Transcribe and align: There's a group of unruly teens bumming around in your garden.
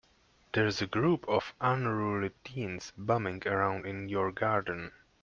There's 0.53 0.81
a 0.81 0.87
group 0.87 1.25
of 1.29 1.53
unruly 1.61 2.31
teens 2.43 2.91
bumming 2.97 3.47
around 3.47 3.85
in 3.85 4.09
your 4.09 4.31
garden. 4.31 4.93